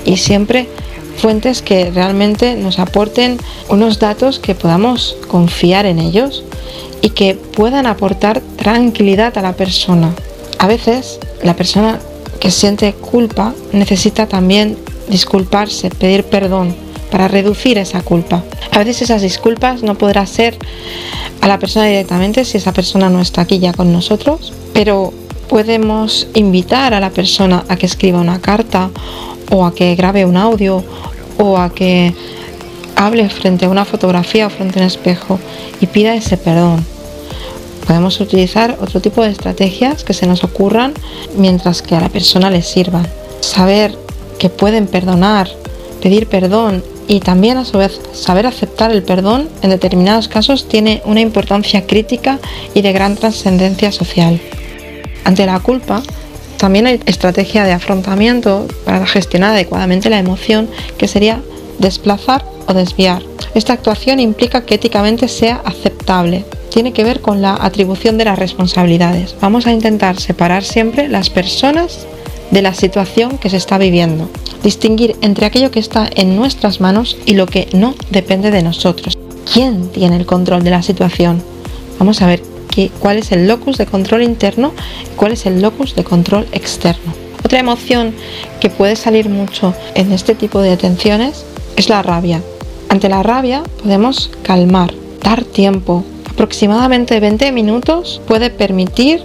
y 0.05 0.19
siempre 0.19 0.69
fuentes 1.17 1.63
que 1.63 1.91
realmente 1.91 2.55
nos 2.55 2.79
aporten 2.79 3.39
unos 3.71 3.99
datos 3.99 4.39
que 4.39 4.55
podamos 4.55 5.17
confiar 5.29 5.87
en 5.87 5.99
ellos 5.99 6.45
y 7.01 7.11
que 7.11 7.35
puedan 7.35 7.87
aportar 7.87 8.43
tranquilidad 8.57 9.39
a 9.39 9.43
la 9.43 9.55
persona. 9.55 10.15
A 10.59 10.67
veces 10.67 11.19
la 11.43 11.57
persona 11.57 11.99
que 12.41 12.51
siente 12.51 12.95
culpa 12.95 13.55
necesita 13.73 14.27
también 14.27 14.77
disculparse, 15.09 15.91
pedir 15.91 16.25
perdón 16.25 16.75
para 17.11 17.29
reducir 17.29 17.79
esa 17.79 18.03
culpa. 18.03 18.43
A 18.71 18.79
veces 18.79 19.03
esas 19.03 19.23
disculpas 19.23 19.83
no 19.83 19.97
podrá 19.97 20.27
ser 20.27 20.57
a 21.41 21.49
la 21.49 21.59
persona 21.59 21.87
directamente 21.87 22.45
si 22.45 22.59
esa 22.59 22.73
persona 22.73 23.11
no 23.11 23.21
está 23.21 23.43
aquí 23.43 23.59
ya 23.59 23.73
con 23.73 23.93
nosotros, 23.93 24.53
pero 24.73 25.13
podemos 25.49 26.29
invitar 26.35 26.95
a 26.95 27.01
la 27.01 27.11
persona 27.11 27.65
a 27.69 27.77
que 27.77 27.87
escriba 27.87 28.21
una 28.21 28.41
carta 28.41 28.91
o 29.51 29.67
a 29.67 29.75
que 29.75 29.95
grabe 29.97 30.25
un 30.25 30.37
audio 30.37 30.85
o 31.39 31.59
a 31.59 31.75
que 31.75 32.15
hable 32.95 33.29
frente 33.29 33.65
a 33.65 33.69
una 33.69 33.85
fotografía 33.85 34.47
o 34.47 34.51
frente 34.51 34.79
a 34.79 34.83
un 34.83 34.87
espejo 34.87 35.39
y 35.81 35.87
pida 35.87 36.15
ese 36.15 36.37
perdón. 36.37 36.85
Podemos 37.91 38.21
utilizar 38.21 38.79
otro 38.81 39.01
tipo 39.01 39.25
de 39.25 39.31
estrategias 39.31 40.05
que 40.05 40.15
se 40.15 40.29
nos 40.29 40.45
ocurran 40.45 40.95
mientras 41.37 41.83
que 41.83 41.97
a 41.97 42.01
la 42.01 42.09
persona 42.09 42.49
le 42.49 42.63
sirvan. 42.63 43.05
Saber 43.41 43.99
que 44.39 44.49
pueden 44.49 44.87
perdonar, 44.87 45.51
pedir 46.01 46.29
perdón 46.29 46.85
y 47.09 47.19
también 47.19 47.57
a 47.57 47.65
su 47.65 47.79
vez 47.79 48.01
saber 48.13 48.47
aceptar 48.47 48.93
el 48.93 49.03
perdón 49.03 49.49
en 49.63 49.71
determinados 49.71 50.29
casos 50.29 50.69
tiene 50.69 51.03
una 51.05 51.21
importancia 51.21 51.85
crítica 51.85 52.39
y 52.75 52.83
de 52.83 52.93
gran 52.93 53.17
trascendencia 53.17 53.91
social. 53.91 54.41
Ante 55.25 55.45
la 55.45 55.59
culpa, 55.59 56.01
también 56.59 56.87
hay 56.87 57.01
estrategia 57.07 57.65
de 57.65 57.73
afrontamiento 57.73 58.69
para 58.85 59.05
gestionar 59.05 59.51
adecuadamente 59.51 60.11
la 60.11 60.21
emoción 60.21 60.71
que 60.97 61.09
sería 61.09 61.43
desplazar 61.81 62.45
o 62.69 62.73
desviar. 62.73 63.25
Esta 63.57 63.73
actuación 63.73 64.21
implica 64.21 64.65
que 64.65 64.77
éticamente 64.77 65.27
sea 65.27 65.61
aceptable. 65.65 66.45
Tiene 66.71 66.93
que 66.93 67.05
ver 67.05 67.21
con 67.21 67.43
la 67.43 67.57
atribución 67.61 68.17
de 68.17 68.25
las 68.25 68.39
responsabilidades. 68.39 69.37
Vamos 69.41 69.67
a 69.67 69.73
intentar 69.73 70.19
separar 70.19 70.65
siempre 70.65 71.09
las 71.09 71.29
personas 71.31 72.07
de 72.51 72.63
la 72.63 72.75
situación 72.75 73.39
que 73.39 73.51
se 73.51 73.57
está 73.57 73.79
viviendo. 73.79 74.29
Distinguir 74.63 75.17
entre 75.21 75.47
aquello 75.47 75.71
que 75.71 75.81
está 75.81 76.09
en 76.15 76.37
nuestras 76.37 76.81
manos 76.81 77.17
y 77.27 77.35
lo 77.35 77.47
que 77.47 77.69
no 77.73 77.95
depende 78.11 78.51
de 78.51 78.63
nosotros. 78.63 79.17
¿Quién 79.53 79.89
tiene 79.89 80.17
el 80.17 80.27
control 80.27 80.63
de 80.63 80.71
la 80.71 80.83
situación? 80.83 81.43
Vamos 81.99 82.23
a 82.23 82.27
ver 82.27 82.43
cuál 83.01 83.19
es 83.19 83.33
el 83.33 83.49
locus 83.49 83.79
de 83.79 83.87
control 83.87 84.23
interno 84.23 84.73
y 85.05 85.17
cuál 85.17 85.33
es 85.33 85.47
el 85.47 85.61
locus 85.61 85.95
de 85.95 86.05
control 86.05 86.47
externo. 86.53 87.13
Otra 87.45 87.59
emoción 87.59 88.15
que 88.61 88.71
puede 88.71 88.97
salir 88.97 89.29
mucho 89.29 89.75
en 89.95 90.13
este 90.13 90.35
tipo 90.35 90.61
de 90.61 90.73
atenciones 90.73 91.45
es 91.77 91.89
la 91.89 92.03
rabia. 92.03 92.41
Ante 92.89 93.09
la 93.09 93.23
rabia 93.23 93.63
podemos 93.83 94.31
calmar, 94.43 94.95
dar 95.23 95.45
tiempo. 95.45 96.05
Aproximadamente 96.41 97.21
20 97.21 97.53
minutos 97.53 98.23
puede 98.27 98.49
permitir 98.49 99.23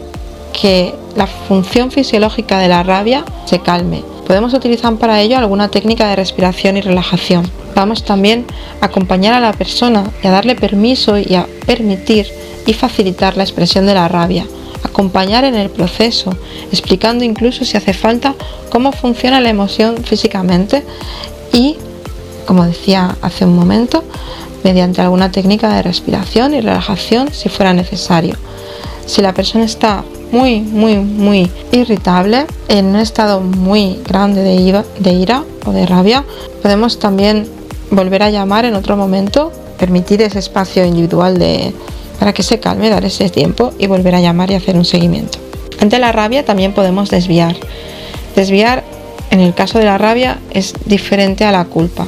que 0.52 0.94
la 1.16 1.28
función 1.28 1.90
fisiológica 1.90 2.60
de 2.60 2.68
la 2.68 2.84
rabia 2.84 3.24
se 3.46 3.60
calme. 3.60 4.04
Podemos 4.28 4.54
utilizar 4.54 4.94
para 4.98 5.22
ello 5.22 5.38
alguna 5.38 5.70
técnica 5.70 6.10
de 6.10 6.18
respiración 6.18 6.76
y 6.76 6.82
relajación. 6.82 7.50
Vamos 7.74 8.04
también 8.04 8.46
a 8.82 8.88
acompañar 8.88 9.34
a 9.34 9.40
la 9.40 9.54
persona 9.54 10.04
y 10.22 10.28
a 10.28 10.32
darle 10.32 10.56
permiso 10.56 11.18
y 11.18 11.36
a 11.36 11.48
permitir 11.66 12.28
y 12.66 12.74
facilitar 12.74 13.38
la 13.38 13.44
expresión 13.44 13.86
de 13.86 13.94
la 13.94 14.10
rabia, 14.10 14.46
acompañar 14.84 15.46
en 15.46 15.56
el 15.56 15.70
proceso, 15.70 16.36
explicando 16.74 17.24
incluso 17.24 17.64
si 17.64 17.78
hace 17.78 17.94
falta 17.94 18.36
cómo 18.70 18.92
funciona 18.92 19.40
la 19.40 19.52
emoción 19.52 20.04
físicamente 20.04 20.84
y, 21.54 21.78
como 22.46 22.66
decía 22.66 23.16
hace 23.22 23.46
un 23.46 23.56
momento, 23.56 24.04
mediante 24.66 25.00
alguna 25.00 25.32
técnica 25.32 25.76
de 25.76 25.84
respiración 25.84 26.56
y 26.56 26.60
relajación 26.60 27.32
si 27.32 27.50
fuera 27.50 27.72
necesario. 27.72 28.36
Si 29.06 29.22
la 29.22 29.32
persona 29.32 29.64
está 29.64 30.04
muy, 30.32 30.60
muy, 30.60 30.96
muy 30.96 31.52
irritable, 31.72 32.48
en 32.68 32.88
un 32.88 32.96
estado 32.96 33.42
muy 33.42 34.00
grande 34.08 34.42
de 34.42 35.14
ira, 35.14 35.44
o 35.68 35.72
de 35.72 35.86
rabia, 35.86 36.24
podemos 36.64 36.98
también 36.98 37.48
volver 37.92 38.24
a 38.24 38.32
llamar 38.32 38.66
en 38.66 38.74
otro 38.74 38.98
momento, 38.98 39.52
permitir 39.78 40.24
ese 40.24 40.40
espacio 40.40 40.84
individual 40.84 41.38
de, 41.38 41.72
para 42.20 42.34
que 42.34 42.42
se 42.42 42.60
calme, 42.60 42.90
dar 42.90 43.06
ese 43.06 43.30
tiempo 43.30 43.72
y 43.78 43.86
volver 43.86 44.16
a 44.16 44.20
llamar 44.20 44.50
y 44.50 44.56
hacer 44.56 44.76
un 44.76 44.86
seguimiento. 44.86 45.38
Ante 45.80 46.00
la 46.00 46.12
rabia 46.12 46.44
también 46.44 46.74
podemos 46.74 47.12
desviar. 47.12 47.56
Desviar 48.36 48.84
en 49.30 49.42
el 49.42 49.54
caso 49.54 49.78
de 49.78 49.86
la 49.86 50.00
rabia 50.00 50.40
es 50.50 50.74
diferente 50.86 51.46
a 51.46 51.52
la 51.52 51.66
culpa. 51.66 52.08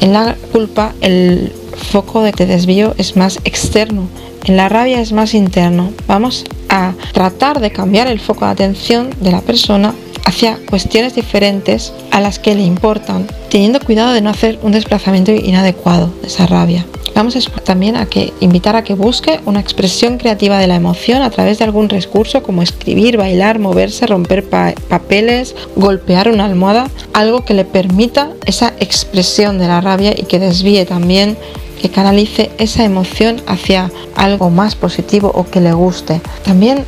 En 0.00 0.12
la 0.12 0.36
culpa 0.52 0.92
el 1.00 1.52
foco 1.86 2.22
de 2.22 2.32
desvío 2.32 2.94
es 2.98 3.16
más 3.16 3.38
externo, 3.44 4.08
en 4.44 4.56
la 4.56 4.68
rabia 4.68 5.00
es 5.00 5.12
más 5.12 5.34
interno. 5.34 5.90
Vamos 6.06 6.44
a 6.68 6.94
tratar 7.12 7.60
de 7.60 7.70
cambiar 7.70 8.06
el 8.06 8.20
foco 8.20 8.44
de 8.44 8.52
atención 8.52 9.10
de 9.20 9.32
la 9.32 9.40
persona 9.40 9.94
hacia 10.24 10.58
cuestiones 10.68 11.14
diferentes 11.14 11.92
a 12.10 12.20
las 12.20 12.38
que 12.38 12.54
le 12.54 12.62
importan, 12.62 13.26
teniendo 13.48 13.80
cuidado 13.80 14.12
de 14.12 14.20
no 14.20 14.30
hacer 14.30 14.58
un 14.62 14.72
desplazamiento 14.72 15.32
inadecuado 15.32 16.12
de 16.20 16.28
esa 16.28 16.46
rabia. 16.46 16.84
Vamos 17.14 17.50
también 17.64 17.96
a 17.96 18.04
que 18.04 18.34
invitar 18.40 18.76
a 18.76 18.84
que 18.84 18.92
busque 18.92 19.40
una 19.46 19.60
expresión 19.60 20.18
creativa 20.18 20.58
de 20.58 20.66
la 20.66 20.74
emoción 20.74 21.22
a 21.22 21.30
través 21.30 21.58
de 21.58 21.64
algún 21.64 21.88
recurso 21.88 22.42
como 22.42 22.60
escribir, 22.60 23.16
bailar, 23.16 23.58
moverse, 23.58 24.06
romper 24.06 24.44
papeles, 24.46 25.56
golpear 25.76 26.28
una 26.28 26.44
almohada, 26.44 26.90
algo 27.14 27.42
que 27.42 27.54
le 27.54 27.64
permita 27.64 28.28
esa 28.44 28.74
expresión 28.80 29.58
de 29.58 29.66
la 29.66 29.80
rabia 29.80 30.12
y 30.14 30.24
que 30.24 30.38
desvíe 30.38 30.84
también 30.84 31.38
que 31.80 31.90
canalice 31.90 32.50
esa 32.58 32.84
emoción 32.84 33.42
hacia 33.46 33.90
algo 34.14 34.50
más 34.50 34.74
positivo 34.74 35.30
o 35.34 35.44
que 35.44 35.60
le 35.60 35.72
guste. 35.72 36.20
También 36.44 36.84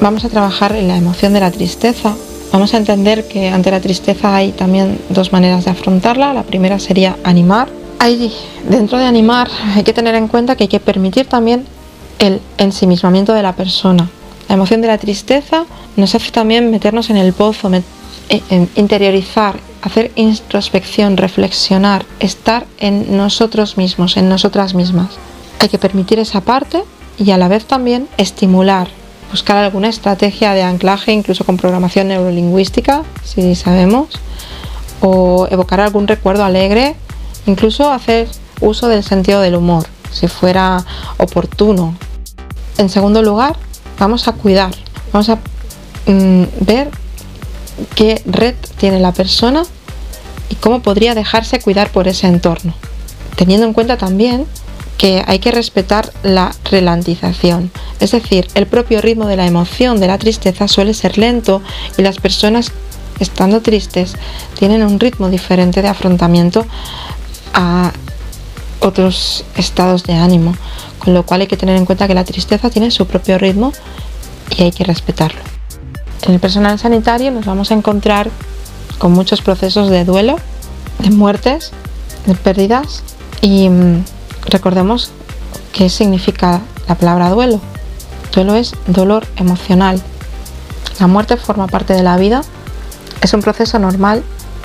vamos 0.00 0.24
a 0.24 0.28
trabajar 0.28 0.74
en 0.76 0.88
la 0.88 0.96
emoción 0.96 1.32
de 1.32 1.40
la 1.40 1.50
tristeza. 1.50 2.14
Vamos 2.52 2.74
a 2.74 2.76
entender 2.76 3.26
que 3.28 3.48
ante 3.48 3.70
la 3.70 3.80
tristeza 3.80 4.36
hay 4.36 4.52
también 4.52 4.98
dos 5.08 5.32
maneras 5.32 5.64
de 5.64 5.70
afrontarla. 5.70 6.34
La 6.34 6.42
primera 6.42 6.78
sería 6.78 7.16
animar 7.24 7.68
hay, 8.02 8.32
dentro 8.68 8.98
de 8.98 9.04
animar 9.04 9.48
hay 9.76 9.84
que 9.84 9.92
tener 9.92 10.16
en 10.16 10.26
cuenta 10.26 10.56
que 10.56 10.64
hay 10.64 10.68
que 10.68 10.80
permitir 10.80 11.26
también 11.26 11.64
el 12.18 12.40
ensimismamiento 12.58 13.32
de 13.32 13.42
la 13.42 13.54
persona. 13.54 14.08
La 14.48 14.56
emoción 14.56 14.80
de 14.80 14.88
la 14.88 14.98
tristeza 14.98 15.66
nos 15.96 16.14
hace 16.14 16.32
también 16.32 16.70
meternos 16.72 17.10
en 17.10 17.16
el 17.16 17.32
pozo, 17.32 17.70
eh, 18.28 18.66
interiorizar, 18.74 19.54
hacer 19.82 20.12
introspección, 20.14 21.16
reflexionar, 21.16 22.04
estar 22.20 22.66
en 22.78 23.16
nosotros 23.16 23.76
mismos, 23.76 24.16
en 24.16 24.28
nosotras 24.28 24.74
mismas. 24.74 25.10
Hay 25.58 25.68
que 25.68 25.78
permitir 25.78 26.18
esa 26.18 26.40
parte 26.40 26.84
y 27.18 27.30
a 27.30 27.38
la 27.38 27.48
vez 27.48 27.66
también 27.66 28.08
estimular, 28.16 28.88
buscar 29.30 29.56
alguna 29.58 29.88
estrategia 29.88 30.54
de 30.54 30.62
anclaje, 30.62 31.12
incluso 31.12 31.44
con 31.44 31.56
programación 31.56 32.08
neurolingüística, 32.08 33.02
si 33.24 33.54
sabemos, 33.54 34.08
o 35.00 35.46
evocar 35.50 35.80
algún 35.80 36.06
recuerdo 36.06 36.44
alegre 36.44 36.96
Incluso 37.46 37.90
hacer 37.90 38.28
uso 38.60 38.88
del 38.88 39.02
sentido 39.02 39.40
del 39.40 39.56
humor, 39.56 39.84
si 40.12 40.28
fuera 40.28 40.84
oportuno. 41.18 41.94
En 42.78 42.88
segundo 42.88 43.22
lugar, 43.22 43.56
vamos 43.98 44.28
a 44.28 44.32
cuidar, 44.32 44.72
vamos 45.12 45.28
a 45.28 45.38
mm, 46.06 46.44
ver 46.60 46.90
qué 47.94 48.22
red 48.24 48.54
tiene 48.78 49.00
la 49.00 49.12
persona 49.12 49.64
y 50.48 50.54
cómo 50.56 50.82
podría 50.82 51.14
dejarse 51.14 51.60
cuidar 51.60 51.90
por 51.90 52.08
ese 52.08 52.26
entorno. 52.26 52.74
Teniendo 53.36 53.66
en 53.66 53.72
cuenta 53.72 53.96
también 53.96 54.46
que 54.98 55.24
hay 55.26 55.38
que 55.38 55.50
respetar 55.50 56.12
la 56.22 56.54
relantización, 56.70 57.70
es 57.98 58.12
decir, 58.12 58.46
el 58.54 58.66
propio 58.66 59.00
ritmo 59.00 59.26
de 59.26 59.36
la 59.36 59.46
emoción 59.46 59.98
de 59.98 60.06
la 60.06 60.18
tristeza 60.18 60.68
suele 60.68 60.94
ser 60.94 61.18
lento 61.18 61.62
y 61.96 62.02
las 62.02 62.18
personas 62.18 62.72
estando 63.18 63.62
tristes 63.62 64.14
tienen 64.58 64.82
un 64.82 65.00
ritmo 65.00 65.28
diferente 65.28 65.82
de 65.82 65.88
afrontamiento 65.88 66.66
a 67.54 67.92
otros 68.80 69.44
estados 69.56 70.04
de 70.04 70.14
ánimo, 70.14 70.54
con 70.98 71.14
lo 71.14 71.24
cual 71.24 71.42
hay 71.42 71.46
que 71.46 71.56
tener 71.56 71.76
en 71.76 71.86
cuenta 71.86 72.08
que 72.08 72.14
la 72.14 72.24
tristeza 72.24 72.70
tiene 72.70 72.90
su 72.90 73.06
propio 73.06 73.38
ritmo 73.38 73.72
y 74.56 74.62
hay 74.62 74.72
que 74.72 74.84
respetarlo. 74.84 75.40
En 76.22 76.34
el 76.34 76.40
personal 76.40 76.78
sanitario 76.78 77.32
nos 77.32 77.46
vamos 77.46 77.70
a 77.70 77.74
encontrar 77.74 78.30
con 78.98 79.12
muchos 79.12 79.42
procesos 79.42 79.90
de 79.90 80.04
duelo, 80.04 80.36
de 81.00 81.10
muertes, 81.10 81.72
de 82.26 82.34
pérdidas 82.36 83.02
y 83.40 83.68
mm, 83.68 84.04
recordemos 84.46 85.10
qué 85.72 85.88
significa 85.88 86.60
la 86.88 86.94
palabra 86.94 87.30
duelo. 87.30 87.60
Duelo 88.32 88.54
es 88.54 88.74
dolor 88.86 89.26
emocional, 89.36 90.00
La 91.00 91.08
muerte 91.08 91.36
forma 91.36 91.66
parte 91.66 91.94
de 91.94 92.02
la 92.02 92.16
vida, 92.16 92.42
es 93.20 93.34
un 93.34 93.42
proceso 93.42 93.78
normal 93.80 94.22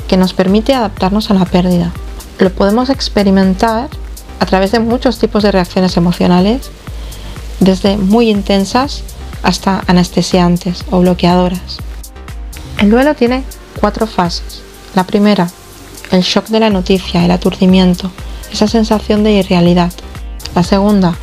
que 0.07 0.17
nos 0.17 0.33
permite 0.33 0.75
adaptarnos 0.75 1.31
a 1.31 1.33
la 1.33 1.45
pérdida. 1.45 1.91
Lo 2.37 2.51
podemos 2.51 2.89
experimentar 2.89 3.89
a 4.39 4.45
través 4.45 4.71
de 4.71 4.79
muchos 4.79 5.17
tipos 5.17 5.41
de 5.41 5.51
reacciones 5.51 5.97
emocionales, 5.97 6.69
desde 7.59 7.97
muy 7.97 8.29
intensas 8.29 9.03
hasta 9.43 9.83
anestesiantes 9.87 10.85
o 10.91 10.99
bloqueadoras. 10.99 11.77
El 12.79 12.91
duelo 12.91 13.15
tiene 13.15 13.43
cuatro 13.79 14.07
fases. 14.07 14.61
La 14.95 15.05
primera, 15.05 15.49
el 16.11 16.21
shock 16.21 16.47
de 16.47 16.59
la 16.59 16.69
noticia, 16.69 17.23
el 17.23 17.31
aturdimiento, 17.31 18.11
esa 18.51 18.67
sensación 18.67 19.23
de 19.23 19.33
irrealidad. 19.33 19.91
La 20.55 20.63
segunda, 20.63 21.15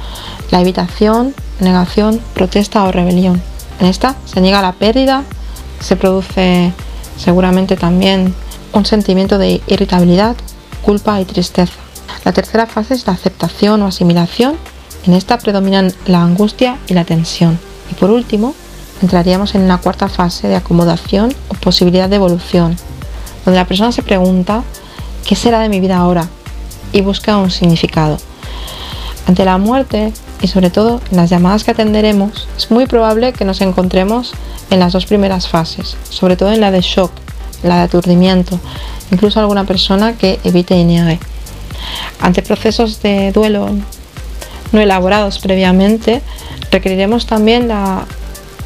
la 0.50 0.60
evitación, 0.60 1.34
negación, 1.60 2.20
protesta 2.34 2.84
o 2.84 2.92
rebelión. 2.92 3.42
En 3.80 3.86
esta 3.86 4.16
se 4.24 4.40
niega 4.40 4.62
la 4.62 4.72
pérdida, 4.72 5.24
se 5.80 5.96
produce 5.96 6.72
seguramente 7.16 7.76
también 7.76 8.34
un 8.72 8.86
sentimiento 8.86 9.38
de 9.38 9.60
irritabilidad, 9.66 10.36
culpa 10.82 11.20
y 11.20 11.24
tristeza. 11.24 11.74
La 12.24 12.32
tercera 12.32 12.66
fase 12.66 12.94
es 12.94 13.06
la 13.06 13.12
aceptación 13.12 13.82
o 13.82 13.86
asimilación. 13.86 14.56
En 15.06 15.12
esta 15.12 15.38
predominan 15.38 15.92
la 16.06 16.22
angustia 16.22 16.78
y 16.86 16.94
la 16.94 17.04
tensión. 17.04 17.58
Y 17.90 17.94
por 17.94 18.10
último, 18.10 18.54
entraríamos 19.02 19.54
en 19.54 19.62
una 19.62 19.78
cuarta 19.78 20.08
fase 20.08 20.48
de 20.48 20.56
acomodación 20.56 21.34
o 21.48 21.54
posibilidad 21.54 22.08
de 22.08 22.16
evolución, 22.16 22.76
donde 23.44 23.58
la 23.58 23.66
persona 23.66 23.92
se 23.92 24.02
pregunta, 24.02 24.62
¿qué 25.26 25.36
será 25.36 25.60
de 25.60 25.68
mi 25.68 25.80
vida 25.80 25.96
ahora? 25.96 26.28
y 26.94 27.02
busca 27.02 27.36
un 27.36 27.50
significado. 27.50 28.16
Ante 29.26 29.44
la 29.44 29.58
muerte 29.58 30.12
y 30.40 30.48
sobre 30.48 30.70
todo 30.70 31.00
en 31.10 31.16
las 31.16 31.28
llamadas 31.28 31.64
que 31.64 31.72
atenderemos, 31.72 32.48
es 32.56 32.70
muy 32.70 32.86
probable 32.86 33.32
que 33.32 33.44
nos 33.44 33.60
encontremos 33.60 34.32
en 34.70 34.78
las 34.78 34.92
dos 34.92 35.04
primeras 35.04 35.48
fases, 35.48 35.96
sobre 36.08 36.36
todo 36.36 36.52
en 36.52 36.60
la 36.60 36.70
de 36.70 36.80
shock, 36.80 37.10
la 37.62 37.76
de 37.76 37.82
aturdimiento, 37.82 38.60
incluso 39.10 39.40
alguna 39.40 39.64
persona 39.64 40.16
que 40.16 40.38
evite 40.44 40.76
y 40.76 40.84
niegue. 40.84 41.18
Ante 42.20 42.42
procesos 42.42 43.02
de 43.02 43.32
duelo 43.32 43.68
no 44.72 44.80
elaborados 44.80 45.38
previamente, 45.38 46.22
requeriremos 46.70 47.26
también 47.26 47.70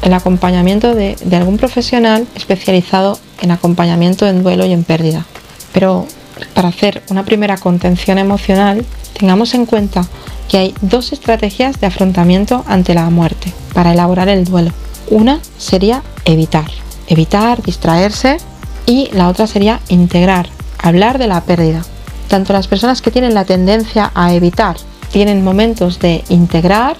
el 0.01 0.13
acompañamiento 0.13 0.95
de, 0.95 1.15
de 1.23 1.35
algún 1.35 1.57
profesional 1.57 2.27
especializado 2.35 3.19
en 3.41 3.51
acompañamiento 3.51 4.27
en 4.27 4.43
duelo 4.43 4.65
y 4.65 4.73
en 4.73 4.83
pérdida. 4.83 5.25
Pero 5.73 6.07
para 6.53 6.69
hacer 6.69 7.03
una 7.09 7.23
primera 7.23 7.57
contención 7.57 8.17
emocional, 8.17 8.85
tengamos 9.17 9.53
en 9.53 9.65
cuenta 9.65 10.05
que 10.47 10.57
hay 10.57 10.75
dos 10.81 11.13
estrategias 11.13 11.79
de 11.79 11.87
afrontamiento 11.87 12.63
ante 12.67 12.93
la 12.93 13.09
muerte 13.09 13.53
para 13.73 13.93
elaborar 13.93 14.29
el 14.29 14.45
duelo. 14.45 14.71
Una 15.09 15.39
sería 15.57 16.03
evitar, 16.25 16.69
evitar, 17.07 17.61
distraerse 17.61 18.37
y 18.85 19.09
la 19.13 19.27
otra 19.27 19.47
sería 19.47 19.79
integrar, 19.89 20.49
hablar 20.77 21.17
de 21.17 21.27
la 21.27 21.41
pérdida. 21.41 21.83
Tanto 22.27 22.53
las 22.53 22.67
personas 22.67 23.01
que 23.01 23.11
tienen 23.11 23.33
la 23.33 23.45
tendencia 23.45 24.11
a 24.15 24.33
evitar 24.33 24.77
tienen 25.11 25.43
momentos 25.43 25.99
de 25.99 26.23
integrar 26.29 26.95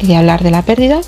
y 0.00 0.06
de 0.06 0.16
hablar 0.16 0.42
de 0.42 0.50
la 0.50 0.62
pérdida, 0.62 1.00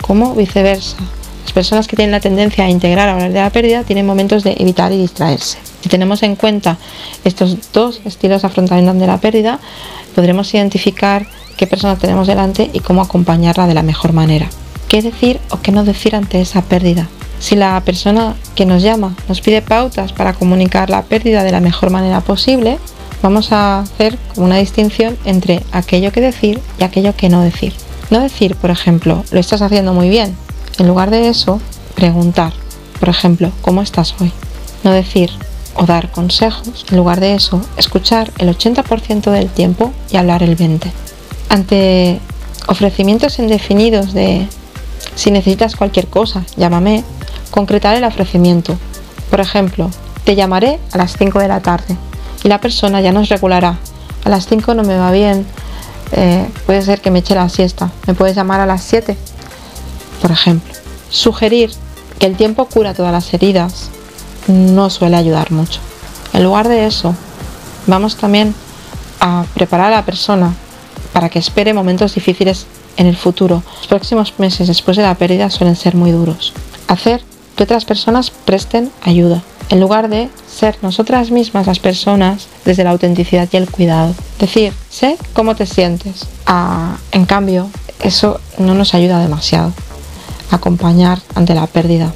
como 0.00 0.34
viceversa. 0.34 0.96
Las 1.42 1.52
personas 1.52 1.86
que 1.86 1.96
tienen 1.96 2.12
la 2.12 2.20
tendencia 2.20 2.64
a 2.64 2.70
integrar, 2.70 3.08
a 3.08 3.12
hablar 3.12 3.32
de 3.32 3.40
la 3.40 3.50
pérdida, 3.50 3.82
tienen 3.84 4.06
momentos 4.06 4.44
de 4.44 4.56
evitar 4.58 4.92
y 4.92 4.98
distraerse. 4.98 5.58
Si 5.82 5.88
tenemos 5.88 6.22
en 6.22 6.36
cuenta 6.36 6.78
estos 7.24 7.72
dos 7.72 8.00
estilos 8.04 8.42
de 8.42 8.48
afrontamiento 8.48 8.94
de 8.94 9.06
la 9.06 9.18
pérdida, 9.18 9.60
podremos 10.14 10.52
identificar 10.54 11.26
qué 11.56 11.66
persona 11.66 11.96
tenemos 11.96 12.26
delante 12.26 12.70
y 12.72 12.80
cómo 12.80 13.02
acompañarla 13.02 13.66
de 13.66 13.74
la 13.74 13.82
mejor 13.82 14.12
manera. 14.12 14.48
¿Qué 14.88 15.02
decir 15.02 15.40
o 15.50 15.60
qué 15.60 15.72
no 15.72 15.84
decir 15.84 16.16
ante 16.16 16.40
esa 16.40 16.62
pérdida? 16.62 17.08
Si 17.38 17.56
la 17.56 17.80
persona 17.84 18.34
que 18.54 18.64
nos 18.64 18.82
llama 18.82 19.14
nos 19.28 19.40
pide 19.40 19.60
pautas 19.60 20.12
para 20.12 20.32
comunicar 20.32 20.88
la 20.88 21.02
pérdida 21.02 21.42
de 21.42 21.52
la 21.52 21.60
mejor 21.60 21.90
manera 21.90 22.20
posible, 22.20 22.78
vamos 23.24 23.52
a 23.52 23.80
hacer 23.80 24.18
una 24.36 24.58
distinción 24.58 25.16
entre 25.24 25.62
aquello 25.72 26.12
que 26.12 26.20
decir 26.20 26.60
y 26.78 26.84
aquello 26.84 27.16
que 27.16 27.30
no 27.30 27.40
decir. 27.40 27.72
No 28.10 28.20
decir, 28.20 28.54
por 28.54 28.70
ejemplo, 28.70 29.24
lo 29.30 29.40
estás 29.40 29.62
haciendo 29.62 29.94
muy 29.94 30.10
bien. 30.10 30.36
En 30.78 30.86
lugar 30.86 31.08
de 31.08 31.28
eso, 31.28 31.58
preguntar, 31.94 32.52
por 33.00 33.08
ejemplo, 33.08 33.50
¿cómo 33.62 33.80
estás 33.80 34.14
hoy? 34.20 34.30
No 34.82 34.92
decir, 34.92 35.30
o 35.74 35.86
dar 35.86 36.10
consejos. 36.10 36.84
En 36.90 36.98
lugar 36.98 37.18
de 37.18 37.34
eso, 37.34 37.62
escuchar 37.78 38.30
el 38.36 38.54
80% 38.54 39.30
del 39.30 39.48
tiempo 39.48 39.90
y 40.12 40.18
hablar 40.18 40.42
el 40.42 40.54
20%. 40.54 40.92
Ante 41.48 42.20
ofrecimientos 42.66 43.38
indefinidos 43.38 44.12
de 44.12 44.46
si 45.14 45.30
necesitas 45.30 45.76
cualquier 45.76 46.08
cosa, 46.08 46.44
llámame, 46.58 47.04
concretar 47.50 47.96
el 47.96 48.04
ofrecimiento. 48.04 48.76
Por 49.30 49.40
ejemplo, 49.40 49.90
te 50.24 50.36
llamaré 50.36 50.78
a 50.92 50.98
las 50.98 51.16
5 51.16 51.38
de 51.38 51.48
la 51.48 51.60
tarde 51.60 51.96
y 52.44 52.48
la 52.48 52.60
persona 52.60 53.00
ya 53.00 53.10
nos 53.10 53.28
regulará. 53.28 53.78
A 54.24 54.28
las 54.28 54.46
5 54.46 54.74
no 54.74 54.84
me 54.84 54.96
va 54.96 55.10
bien, 55.10 55.46
eh, 56.12 56.48
puede 56.66 56.82
ser 56.82 57.00
que 57.00 57.10
me 57.10 57.18
eche 57.18 57.34
la 57.34 57.48
siesta, 57.48 57.90
me 58.06 58.14
puedes 58.14 58.36
llamar 58.36 58.60
a 58.60 58.66
las 58.66 58.82
7, 58.84 59.16
por 60.22 60.30
ejemplo. 60.30 60.72
Sugerir 61.10 61.72
que 62.18 62.26
el 62.26 62.36
tiempo 62.36 62.66
cura 62.66 62.94
todas 62.94 63.12
las 63.12 63.32
heridas, 63.34 63.88
no 64.46 64.90
suele 64.90 65.16
ayudar 65.16 65.50
mucho. 65.50 65.80
En 66.32 66.44
lugar 66.44 66.68
de 66.68 66.86
eso, 66.86 67.14
vamos 67.86 68.16
también 68.16 68.54
a 69.20 69.44
preparar 69.54 69.92
a 69.92 69.96
la 69.96 70.04
persona 70.04 70.54
para 71.12 71.28
que 71.28 71.38
espere 71.38 71.72
momentos 71.72 72.14
difíciles 72.14 72.66
en 72.96 73.06
el 73.06 73.16
futuro. 73.16 73.62
Los 73.78 73.86
próximos 73.86 74.34
meses 74.38 74.68
después 74.68 74.96
de 74.96 75.02
la 75.02 75.14
pérdida 75.14 75.50
suelen 75.50 75.76
ser 75.76 75.94
muy 75.94 76.10
duros. 76.10 76.52
Hacer 76.88 77.22
que 77.56 77.64
otras 77.64 77.84
personas 77.84 78.30
presten 78.30 78.90
ayuda, 79.02 79.42
en 79.70 79.80
lugar 79.80 80.08
de 80.08 80.28
ser 80.46 80.76
nosotras 80.82 81.30
mismas 81.30 81.66
las 81.66 81.78
personas 81.78 82.48
desde 82.64 82.84
la 82.84 82.90
autenticidad 82.90 83.48
y 83.50 83.56
el 83.56 83.70
cuidado. 83.70 84.14
Decir, 84.38 84.72
sé 84.88 85.16
cómo 85.32 85.54
te 85.54 85.66
sientes. 85.66 86.26
Ah, 86.46 86.96
en 87.12 87.24
cambio, 87.24 87.70
eso 88.00 88.40
no 88.58 88.74
nos 88.74 88.94
ayuda 88.94 89.20
demasiado. 89.20 89.72
Acompañar 90.50 91.20
ante 91.34 91.54
la 91.54 91.66
pérdida. 91.66 92.12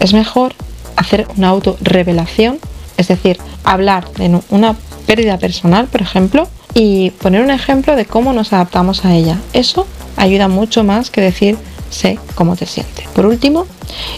Es 0.00 0.12
mejor 0.12 0.54
hacer 0.96 1.26
una 1.36 1.48
autorrevelación, 1.48 2.58
es 2.96 3.08
decir, 3.08 3.38
hablar 3.64 4.10
de 4.12 4.40
una 4.50 4.76
pérdida 5.06 5.38
personal, 5.38 5.86
por 5.86 6.02
ejemplo, 6.02 6.48
y 6.74 7.10
poner 7.10 7.42
un 7.42 7.50
ejemplo 7.50 7.96
de 7.96 8.04
cómo 8.04 8.32
nos 8.32 8.52
adaptamos 8.52 9.04
a 9.04 9.14
ella. 9.14 9.38
Eso 9.52 9.86
ayuda 10.16 10.48
mucho 10.48 10.84
más 10.84 11.10
que 11.10 11.20
decir 11.20 11.56
sé 11.90 12.18
cómo 12.34 12.56
te 12.56 12.66
sientes. 12.66 13.06
Por 13.08 13.26
último, 13.26 13.66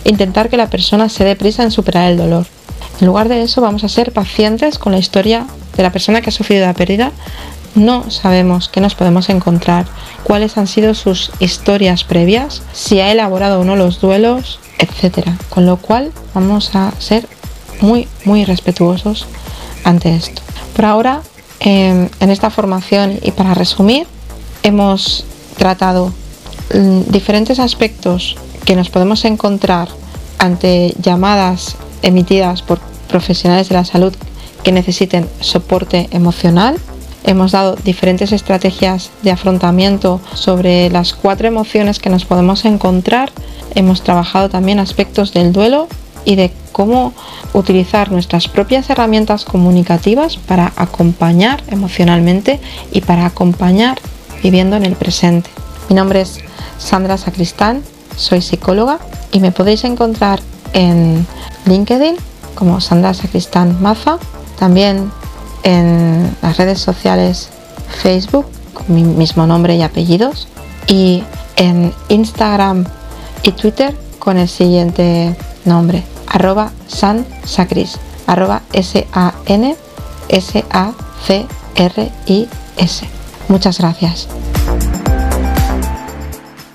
intentar 0.05 0.49
que 0.51 0.57
la 0.57 0.69
persona 0.69 1.09
se 1.09 1.25
dé 1.25 1.37
prisa 1.37 1.63
en 1.63 1.71
superar 1.71 2.11
el 2.11 2.19
dolor. 2.19 2.47
En 3.01 3.07
lugar 3.07 3.29
de 3.29 3.43
eso, 3.43 3.61
vamos 3.61 3.85
a 3.85 3.89
ser 3.89 4.13
pacientes 4.13 4.79
con 4.79 4.93
la 4.93 4.99
historia 4.99 5.47
de 5.77 5.83
la 5.83 5.93
persona 5.93 6.21
que 6.21 6.31
ha 6.31 6.33
sufrido 6.33 6.67
la 6.67 6.75
pérdida. 6.75 7.13
No 7.75 8.11
sabemos 8.11 8.69
qué 8.69 8.81
nos 8.81 8.95
podemos 8.95 9.29
encontrar, 9.31 9.87
cuáles 10.25 10.59
han 10.59 10.67
sido 10.67 10.95
sus 10.95 11.31
historias 11.41 12.05
previas, 12.05 12.63
si 12.73 13.01
ha 13.01 13.11
elaborado 13.11 13.61
o 13.61 13.65
no 13.65 13.77
los 13.77 14.01
duelos, 14.01 14.61
etcétera. 14.79 15.37
Con 15.49 15.67
lo 15.67 15.79
cual 15.79 16.13
vamos 16.35 16.75
a 16.75 16.93
ser 16.99 17.27
muy, 17.81 18.09
muy 18.25 18.45
respetuosos 18.45 19.27
ante 19.85 20.15
esto. 20.15 20.43
Por 20.77 20.85
ahora, 20.85 21.23
em, 21.61 22.09
en 22.21 22.31
esta 22.31 22.51
formación 22.51 23.19
y 23.23 23.33
para 23.33 23.55
resumir, 23.55 24.07
hemos 24.63 25.25
tratado 25.57 26.13
mm, 26.75 27.11
diferentes 27.11 27.59
aspectos 27.59 28.37
que 28.65 28.77
nos 28.77 28.91
podemos 28.91 29.25
encontrar 29.25 29.89
ante 30.39 30.95
llamadas 31.01 31.77
emitidas 32.03 32.63
por 32.63 32.81
profesionales 33.09 33.69
de 33.69 33.75
la 33.75 33.85
salud 33.85 34.15
que 34.63 34.73
necesiten 34.73 35.29
soporte 35.41 36.09
emocional. 36.11 36.77
Hemos 37.25 37.53
dado 37.53 37.77
diferentes 37.77 38.33
estrategias 38.33 39.11
de 39.23 39.31
afrontamiento 39.31 40.21
sobre 40.35 40.91
las 40.91 41.15
cuatro 41.15 41.47
emociones 41.47 41.99
que 41.99 42.11
nos 42.11 42.25
podemos 42.25 42.65
encontrar 42.65 43.31
Hemos 43.75 44.03
trabajado 44.03 44.49
también 44.51 44.79
aspectos 44.79 45.33
del 45.33 45.53
duelo 45.53 45.89
y 46.25 46.37
de 46.37 46.53
cómo 46.73 47.13
utilizar 47.53 48.13
nuestras 48.13 48.49
propias 48.49 48.89
herramientas 48.91 49.45
comunicativas 49.45 50.37
para 50.37 50.73
acompañar 50.77 51.63
emocionalmente 51.69 52.61
y 52.93 53.01
para 53.01 53.27
acompañar 53.27 53.99
viviendo 54.43 54.77
en 54.77 54.85
el 54.85 54.95
presente. 54.95 55.51
Mi 55.89 55.97
nombre 55.97 56.21
es 56.21 56.39
Sandra 56.79 57.17
Sacristán, 57.17 57.83
soy 58.17 58.43
psicóloga 58.43 58.99
y 59.33 59.41
me 59.41 59.53
podéis 59.53 59.85
encontrar 59.85 60.41
en 60.75 61.27
LinkedIn 61.67 62.17
como 62.55 62.81
Sandra 62.81 63.15
Sacristán 63.15 63.81
Maza, 63.83 64.19
también 64.59 65.11
en 65.63 66.37
las 66.43 66.57
redes 66.57 66.81
sociales 66.81 67.49
Facebook 68.03 68.47
con 68.73 68.95
mi 68.95 69.05
mismo 69.05 69.47
nombre 69.47 69.77
y 69.77 69.83
apellidos 69.83 70.49
y 70.87 71.23
en 71.57 71.93
Instagram 72.09 72.85
y 73.43 73.53
Twitter 73.53 73.97
con 74.19 74.39
el 74.39 74.49
siguiente 74.49 75.37
nombre, 75.65 76.05
arroba 76.27 76.71
sansacris, 76.89 77.99
arroba 78.27 78.63
S-A-N 78.73 79.77
S-A-C-R-I-S. 80.33 81.49
Muchas 83.49 83.79
gracias. 83.79 84.29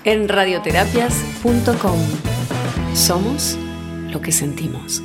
En 0.04 0.28
radioterapias.com 0.28 1.98
Somos 2.94 3.58
lo 4.10 4.20
que 4.20 4.32
sentimos. 4.32 5.02